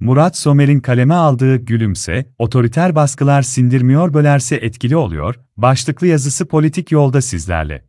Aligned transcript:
Murat 0.00 0.36
Somer'in 0.36 0.80
kaleme 0.80 1.14
aldığı 1.14 1.56
Gülümse, 1.56 2.26
otoriter 2.38 2.94
baskılar 2.94 3.42
sindirmiyor 3.42 4.14
bölerse 4.14 4.56
etkili 4.56 4.96
oluyor, 4.96 5.34
başlıklı 5.56 6.06
yazısı 6.06 6.46
politik 6.48 6.92
yolda 6.92 7.22
sizlerle. 7.22 7.84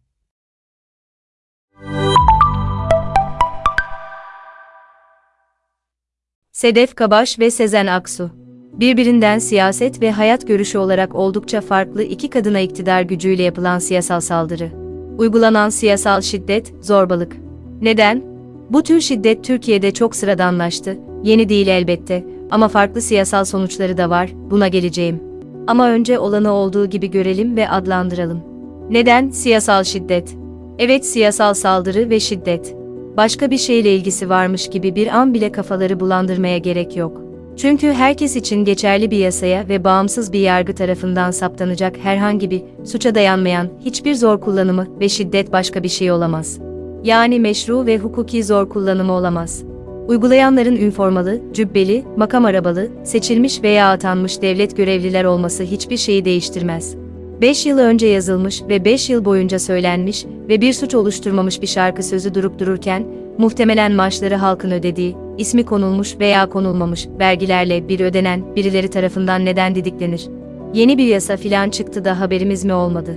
Sedef 6.51 6.95
Kabaş 6.95 7.39
ve 7.39 7.51
Sezen 7.51 7.87
Aksu. 7.87 8.31
Birbirinden 8.73 9.39
siyaset 9.39 10.01
ve 10.01 10.11
hayat 10.11 10.47
görüşü 10.47 10.77
olarak 10.77 11.15
oldukça 11.15 11.61
farklı 11.61 12.03
iki 12.03 12.29
kadına 12.29 12.59
iktidar 12.59 13.01
gücüyle 13.01 13.43
yapılan 13.43 13.79
siyasal 13.79 14.19
saldırı. 14.19 14.71
Uygulanan 15.17 15.69
siyasal 15.69 16.21
şiddet, 16.21 16.73
zorbalık. 16.81 17.37
Neden? 17.81 18.23
Bu 18.69 18.83
tür 18.83 19.01
şiddet 19.01 19.43
Türkiye'de 19.43 19.93
çok 19.93 20.15
sıradanlaştı, 20.15 21.06
yeni 21.23 21.49
değil 21.49 21.67
elbette 21.67 22.23
ama 22.51 22.67
farklı 22.67 23.01
siyasal 23.01 23.45
sonuçları 23.45 23.97
da 23.97 24.09
var, 24.09 24.29
buna 24.51 24.67
geleceğim. 24.67 25.19
Ama 25.67 25.89
önce 25.89 26.19
olanı 26.19 26.51
olduğu 26.51 26.85
gibi 26.85 27.11
görelim 27.11 27.55
ve 27.55 27.69
adlandıralım. 27.69 28.41
Neden 28.89 29.29
siyasal 29.29 29.83
şiddet? 29.83 30.35
Evet 30.79 31.05
siyasal 31.05 31.53
saldırı 31.53 32.09
ve 32.09 32.19
şiddet. 32.19 32.75
Başka 33.17 33.51
bir 33.51 33.57
şeyle 33.57 33.95
ilgisi 33.95 34.29
varmış 34.29 34.69
gibi 34.69 34.95
bir 34.95 35.07
an 35.07 35.33
bile 35.33 35.51
kafaları 35.51 35.99
bulandırmaya 35.99 36.57
gerek 36.57 36.97
yok. 36.97 37.21
Çünkü 37.57 37.91
herkes 37.93 38.35
için 38.35 38.65
geçerli 38.65 39.11
bir 39.11 39.17
yasaya 39.17 39.67
ve 39.69 39.83
bağımsız 39.83 40.33
bir 40.33 40.39
yargı 40.39 40.75
tarafından 40.75 41.31
saptanacak 41.31 41.97
herhangi 42.03 42.51
bir 42.51 42.63
suça 42.83 43.15
dayanmayan 43.15 43.67
hiçbir 43.85 44.15
zor 44.15 44.41
kullanımı 44.41 44.87
ve 44.99 45.09
şiddet 45.09 45.51
başka 45.51 45.83
bir 45.83 45.89
şey 45.89 46.11
olamaz. 46.11 46.59
Yani 47.03 47.39
meşru 47.39 47.85
ve 47.85 47.97
hukuki 47.97 48.43
zor 48.43 48.69
kullanımı 48.69 49.13
olamaz. 49.13 49.63
Uygulayanların 50.07 50.75
üniformalı, 50.75 51.41
cübbeli, 51.53 52.03
makam 52.17 52.45
arabalı, 52.45 52.87
seçilmiş 53.03 53.63
veya 53.63 53.91
atanmış 53.91 54.41
devlet 54.41 54.77
görevliler 54.77 55.23
olması 55.23 55.63
hiçbir 55.63 55.97
şeyi 55.97 56.25
değiştirmez. 56.25 56.95
5 57.41 57.65
yıl 57.65 57.77
önce 57.77 58.07
yazılmış 58.07 58.63
ve 58.69 58.85
5 58.85 59.09
yıl 59.09 59.25
boyunca 59.25 59.59
söylenmiş 59.59 60.25
ve 60.49 60.61
bir 60.61 60.73
suç 60.73 60.95
oluşturmamış 60.95 61.61
bir 61.61 61.67
şarkı 61.67 62.03
sözü 62.03 62.33
durup 62.33 62.59
dururken, 62.59 63.05
muhtemelen 63.37 63.91
maaşları 63.91 64.35
halkın 64.35 64.71
ödediği, 64.71 65.15
ismi 65.37 65.65
konulmuş 65.65 66.19
veya 66.19 66.49
konulmamış 66.49 67.07
vergilerle 67.19 67.89
bir 67.89 67.99
ödenen 67.99 68.55
birileri 68.55 68.87
tarafından 68.87 69.45
neden 69.45 69.75
didiklenir. 69.75 70.27
Yeni 70.73 70.97
bir 70.97 71.05
yasa 71.05 71.37
filan 71.37 71.69
çıktı 71.69 72.05
da 72.05 72.19
haberimiz 72.19 72.65
mi 72.65 72.73
olmadı? 72.73 73.11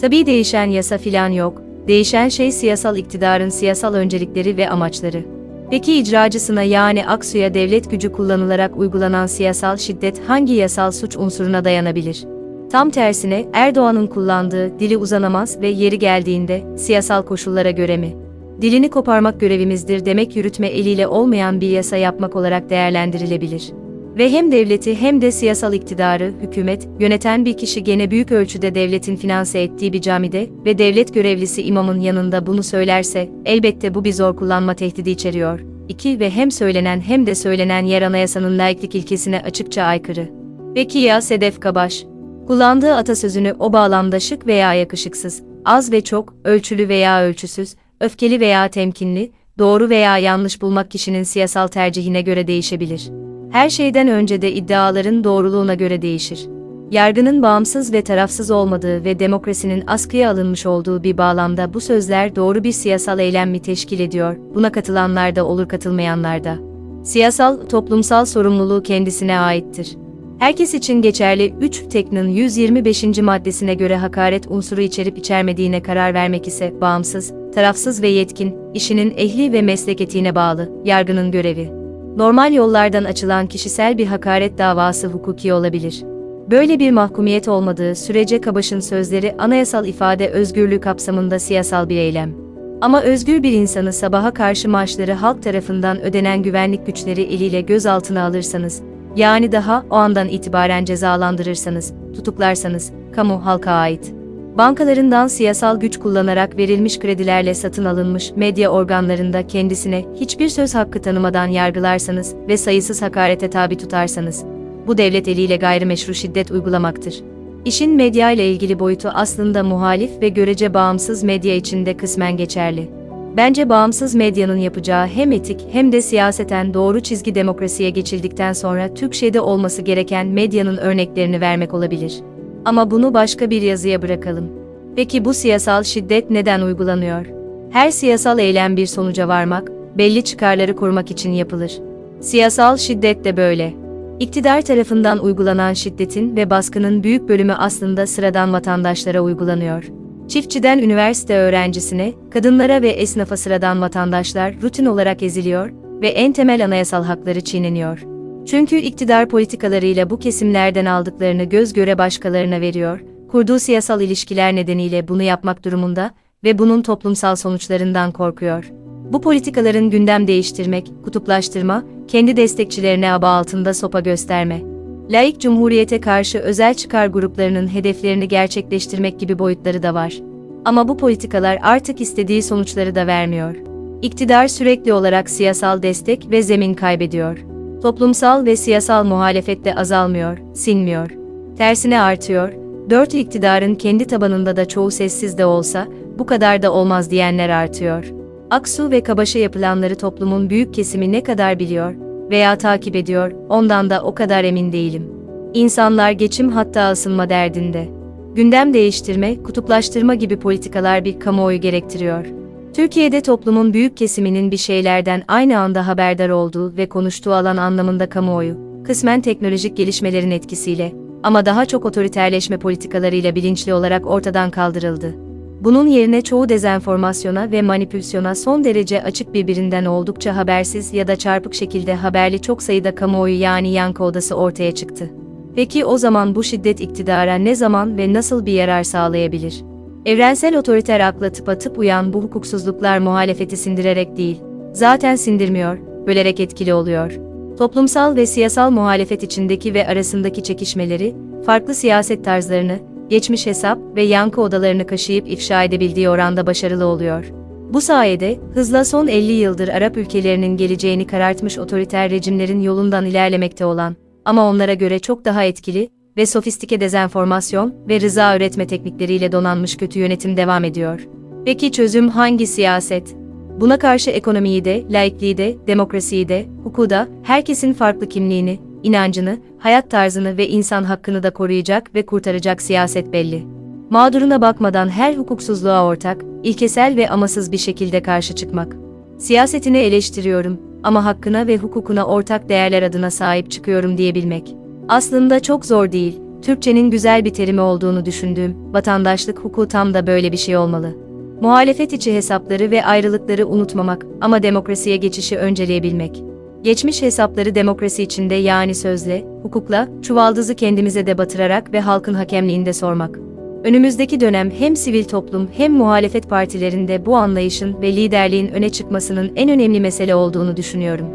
Tabii 0.00 0.26
değişen 0.26 0.66
yasa 0.66 0.98
filan 0.98 1.28
yok, 1.28 1.62
değişen 1.88 2.28
şey 2.28 2.52
siyasal 2.52 2.96
iktidarın 2.96 3.48
siyasal 3.48 3.94
öncelikleri 3.94 4.56
ve 4.56 4.70
amaçları. 4.70 5.41
Peki 5.72 5.98
icracısına 5.98 6.62
yani 6.62 7.06
Aksu'ya 7.06 7.54
devlet 7.54 7.90
gücü 7.90 8.12
kullanılarak 8.12 8.76
uygulanan 8.76 9.26
siyasal 9.26 9.76
şiddet 9.76 10.28
hangi 10.28 10.52
yasal 10.52 10.90
suç 10.90 11.16
unsuruna 11.16 11.64
dayanabilir? 11.64 12.24
Tam 12.72 12.90
tersine 12.90 13.44
Erdoğan'ın 13.52 14.06
kullandığı 14.06 14.78
dili 14.78 14.96
uzanamaz 14.96 15.60
ve 15.60 15.68
yeri 15.68 15.98
geldiğinde 15.98 16.62
siyasal 16.76 17.22
koşullara 17.22 17.70
göre 17.70 17.96
mi? 17.96 18.16
Dilini 18.60 18.90
koparmak 18.90 19.40
görevimizdir 19.40 20.04
demek 20.04 20.36
yürütme 20.36 20.66
eliyle 20.66 21.06
olmayan 21.06 21.60
bir 21.60 21.68
yasa 21.68 21.96
yapmak 21.96 22.36
olarak 22.36 22.70
değerlendirilebilir. 22.70 23.72
Ve 24.18 24.32
hem 24.32 24.52
devleti 24.52 25.00
hem 25.00 25.22
de 25.22 25.32
siyasal 25.32 25.74
iktidarı, 25.74 26.32
hükümet, 26.42 26.88
yöneten 27.00 27.44
bir 27.44 27.56
kişi 27.56 27.84
gene 27.84 28.10
büyük 28.10 28.32
ölçüde 28.32 28.74
devletin 28.74 29.16
finanse 29.16 29.60
ettiği 29.60 29.92
bir 29.92 30.00
camide 30.00 30.50
ve 30.64 30.78
devlet 30.78 31.14
görevlisi 31.14 31.62
imamın 31.62 32.00
yanında 32.00 32.46
bunu 32.46 32.62
söylerse, 32.62 33.28
elbette 33.44 33.94
bu 33.94 34.04
bir 34.04 34.12
zor 34.12 34.36
kullanma 34.36 34.74
tehdidi 34.74 35.10
içeriyor. 35.10 35.60
2. 35.88 36.20
Ve 36.20 36.30
hem 36.30 36.50
söylenen 36.50 37.00
hem 37.00 37.26
de 37.26 37.34
söylenen 37.34 37.84
yer 37.84 38.02
anayasanın 38.02 38.58
laiklik 38.58 38.94
ilkesine 38.94 39.40
açıkça 39.40 39.82
aykırı. 39.82 40.28
Peki 40.74 40.98
ya 40.98 41.20
Sedef 41.20 41.60
Kabaş? 41.60 42.04
Kullandığı 42.46 42.94
atasözünü 42.94 43.54
o 43.58 43.72
bağlamda 43.72 44.20
şık 44.20 44.46
veya 44.46 44.74
yakışıksız, 44.74 45.42
az 45.64 45.92
ve 45.92 46.00
çok, 46.00 46.34
ölçülü 46.44 46.88
veya 46.88 47.22
ölçüsüz, 47.22 47.74
öfkeli 48.00 48.40
veya 48.40 48.68
temkinli, 48.68 49.32
doğru 49.58 49.90
veya 49.90 50.18
yanlış 50.18 50.62
bulmak 50.62 50.90
kişinin 50.90 51.22
siyasal 51.22 51.66
tercihine 51.66 52.22
göre 52.22 52.46
değişebilir. 52.46 53.21
Her 53.52 53.70
şeyden 53.70 54.08
önce 54.08 54.42
de 54.42 54.52
iddiaların 54.52 55.24
doğruluğuna 55.24 55.74
göre 55.74 56.02
değişir. 56.02 56.48
Yargının 56.90 57.42
bağımsız 57.42 57.92
ve 57.92 58.02
tarafsız 58.02 58.50
olmadığı 58.50 59.04
ve 59.04 59.18
demokrasinin 59.18 59.84
askıya 59.86 60.30
alınmış 60.30 60.66
olduğu 60.66 61.02
bir 61.02 61.18
bağlamda 61.18 61.74
bu 61.74 61.80
sözler 61.80 62.36
doğru 62.36 62.64
bir 62.64 62.72
siyasal 62.72 63.18
eylem 63.18 63.50
mi 63.50 63.62
teşkil 63.62 64.00
ediyor, 64.00 64.36
buna 64.54 64.72
katılanlar 64.72 65.36
da 65.36 65.46
olur 65.46 65.68
katılmayanlar 65.68 66.44
da. 66.44 66.58
Siyasal, 67.04 67.56
toplumsal 67.68 68.24
sorumluluğu 68.24 68.82
kendisine 68.82 69.38
aittir. 69.38 69.96
Herkes 70.38 70.74
için 70.74 71.02
geçerli 71.02 71.54
3 71.60 71.82
Tekn'in 71.90 72.28
125. 72.28 73.18
maddesine 73.18 73.74
göre 73.74 73.96
hakaret 73.96 74.46
unsuru 74.46 74.80
içerip 74.80 75.18
içermediğine 75.18 75.82
karar 75.82 76.14
vermek 76.14 76.48
ise 76.48 76.74
bağımsız, 76.80 77.32
tarafsız 77.54 78.02
ve 78.02 78.08
yetkin, 78.08 78.56
işinin 78.74 79.14
ehli 79.16 79.52
ve 79.52 79.62
meslek 79.62 80.00
etiğine 80.00 80.34
bağlı, 80.34 80.72
yargının 80.84 81.30
görevi. 81.30 81.81
Normal 82.16 82.52
yollardan 82.52 83.04
açılan 83.04 83.46
kişisel 83.46 83.98
bir 83.98 84.06
hakaret 84.06 84.58
davası 84.58 85.08
hukuki 85.08 85.52
olabilir. 85.52 86.02
Böyle 86.50 86.78
bir 86.78 86.90
mahkumiyet 86.90 87.48
olmadığı 87.48 87.94
sürece 87.94 88.40
Kabaş'ın 88.40 88.80
sözleri 88.80 89.34
anayasal 89.38 89.86
ifade 89.86 90.28
özgürlüğü 90.28 90.80
kapsamında 90.80 91.38
siyasal 91.38 91.88
bir 91.88 91.96
eylem. 91.96 92.34
Ama 92.80 93.02
özgür 93.02 93.42
bir 93.42 93.52
insanı 93.52 93.92
sabaha 93.92 94.34
karşı 94.34 94.68
maaşları 94.68 95.12
halk 95.12 95.42
tarafından 95.42 96.02
ödenen 96.02 96.42
güvenlik 96.42 96.86
güçleri 96.86 97.22
eliyle 97.22 97.60
gözaltına 97.60 98.24
alırsanız, 98.24 98.82
yani 99.16 99.52
daha 99.52 99.84
o 99.90 99.94
andan 99.94 100.28
itibaren 100.28 100.84
cezalandırırsanız, 100.84 101.92
tutuklarsanız, 102.14 102.92
kamu 103.14 103.46
halka 103.46 103.70
ait. 103.70 104.14
Bankalarından 104.58 105.26
siyasal 105.26 105.80
güç 105.80 105.98
kullanarak 105.98 106.56
verilmiş 106.56 106.98
kredilerle 106.98 107.54
satın 107.54 107.84
alınmış 107.84 108.32
medya 108.36 108.70
organlarında 108.70 109.46
kendisine 109.46 110.04
hiçbir 110.20 110.48
söz 110.48 110.74
hakkı 110.74 111.02
tanımadan 111.02 111.46
yargılarsanız 111.46 112.34
ve 112.48 112.56
sayısız 112.56 113.02
hakarete 113.02 113.50
tabi 113.50 113.76
tutarsanız, 113.76 114.44
bu 114.86 114.98
devlet 114.98 115.28
eliyle 115.28 115.56
gayrimeşru 115.56 116.14
şiddet 116.14 116.50
uygulamaktır. 116.50 117.20
İşin 117.64 117.90
medya 117.90 118.30
ile 118.30 118.50
ilgili 118.50 118.78
boyutu 118.78 119.10
aslında 119.14 119.62
muhalif 119.62 120.10
ve 120.20 120.28
görece 120.28 120.74
bağımsız 120.74 121.22
medya 121.22 121.54
içinde 121.54 121.96
kısmen 121.96 122.36
geçerli. 122.36 122.90
Bence 123.36 123.68
bağımsız 123.68 124.14
medyanın 124.14 124.56
yapacağı 124.56 125.06
hem 125.06 125.32
etik 125.32 125.66
hem 125.72 125.92
de 125.92 126.02
siyaseten 126.02 126.74
doğru 126.74 127.00
çizgi 127.00 127.34
demokrasiye 127.34 127.90
geçildikten 127.90 128.52
sonra 128.52 128.94
Türkçe'de 128.94 129.40
olması 129.40 129.82
gereken 129.82 130.26
medyanın 130.26 130.76
örneklerini 130.76 131.40
vermek 131.40 131.74
olabilir. 131.74 132.22
Ama 132.64 132.90
bunu 132.90 133.14
başka 133.14 133.50
bir 133.50 133.62
yazıya 133.62 134.02
bırakalım. 134.02 134.50
Peki 134.96 135.24
bu 135.24 135.34
siyasal 135.34 135.82
şiddet 135.82 136.30
neden 136.30 136.60
uygulanıyor? 136.60 137.26
Her 137.70 137.90
siyasal 137.90 138.38
eylem 138.38 138.76
bir 138.76 138.86
sonuca 138.86 139.28
varmak, 139.28 139.72
belli 139.98 140.24
çıkarları 140.24 140.76
korumak 140.76 141.10
için 141.10 141.30
yapılır. 141.30 141.72
Siyasal 142.20 142.76
şiddet 142.76 143.24
de 143.24 143.36
böyle. 143.36 143.74
İktidar 144.20 144.62
tarafından 144.62 145.18
uygulanan 145.18 145.72
şiddetin 145.72 146.36
ve 146.36 146.50
baskının 146.50 147.02
büyük 147.02 147.28
bölümü 147.28 147.52
aslında 147.52 148.06
sıradan 148.06 148.52
vatandaşlara 148.52 149.20
uygulanıyor. 149.20 149.84
Çiftçiden 150.28 150.78
üniversite 150.78 151.36
öğrencisine, 151.36 152.12
kadınlara 152.30 152.82
ve 152.82 152.88
esnafa 152.88 153.36
sıradan 153.36 153.80
vatandaşlar 153.80 154.54
rutin 154.62 154.86
olarak 154.86 155.22
eziliyor 155.22 155.70
ve 156.02 156.08
en 156.08 156.32
temel 156.32 156.64
anayasal 156.64 157.04
hakları 157.04 157.40
çiğneniyor. 157.40 158.11
Çünkü 158.46 158.76
iktidar 158.76 159.28
politikalarıyla 159.28 160.10
bu 160.10 160.18
kesimlerden 160.18 160.84
aldıklarını 160.84 161.44
göz 161.44 161.72
göre 161.72 161.98
başkalarına 161.98 162.60
veriyor, 162.60 163.00
kurduğu 163.30 163.58
siyasal 163.58 164.00
ilişkiler 164.00 164.56
nedeniyle 164.56 165.08
bunu 165.08 165.22
yapmak 165.22 165.64
durumunda 165.64 166.10
ve 166.44 166.58
bunun 166.58 166.82
toplumsal 166.82 167.36
sonuçlarından 167.36 168.12
korkuyor. 168.12 168.72
Bu 169.12 169.20
politikaların 169.20 169.90
gündem 169.90 170.26
değiştirmek, 170.26 170.92
kutuplaştırma, 171.04 171.84
kendi 172.08 172.36
destekçilerine 172.36 173.12
aba 173.12 173.28
altında 173.28 173.74
sopa 173.74 174.00
gösterme, 174.00 174.62
laik 175.10 175.40
cumhuriyete 175.40 176.00
karşı 176.00 176.38
özel 176.38 176.74
çıkar 176.74 177.06
gruplarının 177.06 177.74
hedeflerini 177.74 178.28
gerçekleştirmek 178.28 179.20
gibi 179.20 179.38
boyutları 179.38 179.82
da 179.82 179.94
var. 179.94 180.18
Ama 180.64 180.88
bu 180.88 180.96
politikalar 180.96 181.58
artık 181.62 182.00
istediği 182.00 182.42
sonuçları 182.42 182.94
da 182.94 183.06
vermiyor. 183.06 183.56
İktidar 184.02 184.48
sürekli 184.48 184.92
olarak 184.92 185.30
siyasal 185.30 185.82
destek 185.82 186.30
ve 186.30 186.42
zemin 186.42 186.74
kaybediyor. 186.74 187.51
Toplumsal 187.82 188.44
ve 188.44 188.56
siyasal 188.56 189.04
muhalefet 189.04 189.64
de 189.64 189.74
azalmıyor, 189.74 190.38
sinmiyor. 190.54 191.10
Tersine 191.58 192.00
artıyor, 192.00 192.52
dört 192.90 193.14
iktidarın 193.14 193.74
kendi 193.74 194.04
tabanında 194.04 194.56
da 194.56 194.68
çoğu 194.68 194.90
sessiz 194.90 195.38
de 195.38 195.46
olsa, 195.46 195.86
bu 196.18 196.26
kadar 196.26 196.62
da 196.62 196.72
olmaz 196.72 197.10
diyenler 197.10 197.48
artıyor. 197.48 198.12
Aksu 198.50 198.90
ve 198.90 199.02
Kabaş'a 199.02 199.38
yapılanları 199.38 199.94
toplumun 199.94 200.50
büyük 200.50 200.74
kesimi 200.74 201.12
ne 201.12 201.22
kadar 201.22 201.58
biliyor, 201.58 201.94
veya 202.30 202.58
takip 202.58 202.96
ediyor, 202.96 203.32
ondan 203.48 203.90
da 203.90 204.02
o 204.02 204.14
kadar 204.14 204.44
emin 204.44 204.72
değilim. 204.72 205.12
İnsanlar 205.54 206.10
geçim 206.10 206.48
hatta 206.48 206.92
ısınma 206.92 207.28
derdinde. 207.28 207.88
Gündem 208.34 208.74
değiştirme, 208.74 209.42
kutuplaştırma 209.42 210.14
gibi 210.14 210.38
politikalar 210.38 211.04
bir 211.04 211.20
kamuoyu 211.20 211.60
gerektiriyor. 211.60 212.41
Türkiye'de 212.74 213.20
toplumun 213.20 213.72
büyük 213.72 213.96
kesiminin 213.96 214.50
bir 214.50 214.56
şeylerden 214.56 215.22
aynı 215.28 215.58
anda 215.58 215.86
haberdar 215.86 216.28
olduğu 216.28 216.76
ve 216.76 216.88
konuştuğu 216.88 217.32
alan 217.32 217.56
anlamında 217.56 218.08
kamuoyu, 218.08 218.56
kısmen 218.84 219.20
teknolojik 219.20 219.76
gelişmelerin 219.76 220.30
etkisiyle 220.30 220.92
ama 221.22 221.46
daha 221.46 221.66
çok 221.66 221.84
otoriterleşme 221.84 222.58
politikalarıyla 222.58 223.34
bilinçli 223.34 223.74
olarak 223.74 224.06
ortadan 224.06 224.50
kaldırıldı. 224.50 225.14
Bunun 225.60 225.86
yerine 225.86 226.22
çoğu 226.22 226.48
dezenformasyona 226.48 227.50
ve 227.50 227.62
manipülasyona 227.62 228.34
son 228.34 228.64
derece 228.64 229.02
açık 229.02 229.34
birbirinden 229.34 229.84
oldukça 229.84 230.36
habersiz 230.36 230.92
ya 230.92 231.08
da 231.08 231.16
çarpık 231.16 231.54
şekilde 231.54 231.94
haberli 231.94 232.42
çok 232.42 232.62
sayıda 232.62 232.94
kamuoyu 232.94 233.40
yani 233.40 233.72
yankı 233.72 234.04
odası 234.04 234.34
ortaya 234.34 234.72
çıktı. 234.72 235.10
Peki 235.54 235.84
o 235.84 235.98
zaman 235.98 236.34
bu 236.34 236.44
şiddet 236.44 236.80
iktidara 236.80 237.34
ne 237.34 237.54
zaman 237.54 237.98
ve 237.98 238.12
nasıl 238.12 238.46
bir 238.46 238.52
yarar 238.52 238.82
sağlayabilir? 238.82 239.71
Evrensel 240.06 240.58
otoriter 240.58 241.00
akla 241.00 241.32
tıpatıp 241.32 241.78
uyan 241.78 242.12
bu 242.12 242.22
hukuksuzluklar 242.22 242.98
muhalefeti 242.98 243.56
sindirerek 243.56 244.16
değil, 244.16 244.40
zaten 244.72 245.16
sindirmiyor, 245.16 245.78
bölerek 246.06 246.40
etkili 246.40 246.74
oluyor. 246.74 247.18
Toplumsal 247.58 248.16
ve 248.16 248.26
siyasal 248.26 248.70
muhalefet 248.70 249.22
içindeki 249.22 249.74
ve 249.74 249.86
arasındaki 249.86 250.42
çekişmeleri, 250.42 251.14
farklı 251.46 251.74
siyaset 251.74 252.24
tarzlarını, 252.24 252.78
geçmiş 253.08 253.46
hesap 253.46 253.78
ve 253.96 254.02
yankı 254.02 254.40
odalarını 254.40 254.86
kaşıyıp 254.86 255.28
ifşa 255.28 255.64
edebildiği 255.64 256.08
oranda 256.08 256.46
başarılı 256.46 256.86
oluyor. 256.86 257.32
Bu 257.72 257.80
sayede, 257.80 258.38
hızla 258.54 258.84
son 258.84 259.06
50 259.06 259.32
yıldır 259.32 259.68
Arap 259.68 259.96
ülkelerinin 259.96 260.56
geleceğini 260.56 261.06
karartmış 261.06 261.58
otoriter 261.58 262.10
rejimlerin 262.10 262.60
yolundan 262.60 263.06
ilerlemekte 263.06 263.64
olan, 263.64 263.96
ama 264.24 264.50
onlara 264.50 264.74
göre 264.74 264.98
çok 264.98 265.24
daha 265.24 265.44
etkili 265.44 265.88
ve 266.16 266.26
sofistike 266.26 266.80
dezenformasyon 266.80 267.74
ve 267.88 268.00
rıza 268.00 268.36
üretme 268.36 268.66
teknikleriyle 268.66 269.32
donanmış 269.32 269.76
kötü 269.76 269.98
yönetim 269.98 270.36
devam 270.36 270.64
ediyor. 270.64 271.08
Peki 271.44 271.72
çözüm 271.72 272.08
hangi 272.08 272.46
siyaset? 272.46 273.16
Buna 273.60 273.78
karşı 273.78 274.10
ekonomiyi 274.10 274.64
de, 274.64 274.84
laikliği 274.90 275.38
de, 275.38 275.56
demokrasiyi 275.66 276.28
de, 276.28 276.46
hukuku 276.64 276.90
da, 276.90 277.08
herkesin 277.22 277.72
farklı 277.72 278.08
kimliğini, 278.08 278.60
inancını, 278.82 279.38
hayat 279.58 279.90
tarzını 279.90 280.36
ve 280.36 280.48
insan 280.48 280.84
hakkını 280.84 281.22
da 281.22 281.30
koruyacak 281.30 281.94
ve 281.94 282.06
kurtaracak 282.06 282.62
siyaset 282.62 283.12
belli. 283.12 283.46
Mağduruna 283.90 284.40
bakmadan 284.40 284.88
her 284.88 285.16
hukuksuzluğa 285.16 285.84
ortak, 285.86 286.22
ilkesel 286.42 286.96
ve 286.96 287.10
amasız 287.10 287.52
bir 287.52 287.58
şekilde 287.58 288.02
karşı 288.02 288.34
çıkmak. 288.34 288.76
Siyasetini 289.18 289.78
eleştiriyorum 289.78 290.60
ama 290.82 291.04
hakkına 291.04 291.46
ve 291.46 291.56
hukukuna 291.56 292.04
ortak 292.04 292.48
değerler 292.48 292.82
adına 292.82 293.10
sahip 293.10 293.50
çıkıyorum 293.50 293.98
diyebilmek. 293.98 294.61
Aslında 294.88 295.40
çok 295.40 295.66
zor 295.66 295.92
değil, 295.92 296.20
Türkçenin 296.42 296.90
güzel 296.90 297.24
bir 297.24 297.30
terimi 297.30 297.60
olduğunu 297.60 298.06
düşündüğüm, 298.06 298.56
vatandaşlık 298.72 299.38
hukuku 299.38 299.68
tam 299.68 299.94
da 299.94 300.06
böyle 300.06 300.32
bir 300.32 300.36
şey 300.36 300.56
olmalı. 300.56 300.94
Muhalefet 301.40 301.92
içi 301.92 302.14
hesapları 302.14 302.70
ve 302.70 302.84
ayrılıkları 302.84 303.46
unutmamak 303.46 304.06
ama 304.20 304.42
demokrasiye 304.42 304.96
geçişi 304.96 305.38
önceleyebilmek. 305.38 306.22
Geçmiş 306.62 307.02
hesapları 307.02 307.54
demokrasi 307.54 308.02
içinde 308.02 308.34
yani 308.34 308.74
sözle, 308.74 309.24
hukukla, 309.42 309.88
çuvaldızı 310.02 310.54
kendimize 310.54 311.06
de 311.06 311.18
batırarak 311.18 311.72
ve 311.72 311.80
halkın 311.80 312.14
hakemliğinde 312.14 312.72
sormak. 312.72 313.18
Önümüzdeki 313.64 314.20
dönem 314.20 314.50
hem 314.50 314.76
sivil 314.76 315.04
toplum 315.04 315.48
hem 315.56 315.72
muhalefet 315.72 316.28
partilerinde 316.28 317.06
bu 317.06 317.16
anlayışın 317.16 317.82
ve 317.82 317.92
liderliğin 317.96 318.48
öne 318.48 318.70
çıkmasının 318.70 319.32
en 319.36 319.50
önemli 319.50 319.80
mesele 319.80 320.14
olduğunu 320.14 320.56
düşünüyorum. 320.56 321.06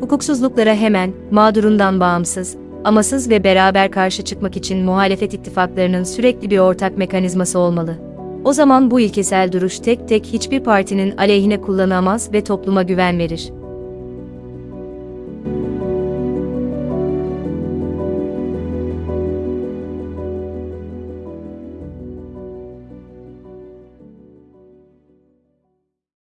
Hukuksuzluklara 0.00 0.74
hemen, 0.74 1.12
mağdurundan 1.30 2.00
bağımsız, 2.00 2.56
amasız 2.86 3.30
ve 3.30 3.44
beraber 3.44 3.90
karşı 3.90 4.24
çıkmak 4.24 4.56
için 4.56 4.84
muhalefet 4.84 5.34
ittifaklarının 5.34 6.04
sürekli 6.04 6.50
bir 6.50 6.58
ortak 6.58 6.98
mekanizması 6.98 7.58
olmalı. 7.58 7.94
O 8.44 8.52
zaman 8.52 8.90
bu 8.90 9.00
ilkesel 9.00 9.52
duruş 9.52 9.78
tek 9.78 10.08
tek 10.08 10.26
hiçbir 10.26 10.60
partinin 10.60 11.16
aleyhine 11.16 11.60
kullanamaz 11.60 12.32
ve 12.32 12.44
topluma 12.44 12.82
güven 12.82 13.18
verir. 13.18 13.52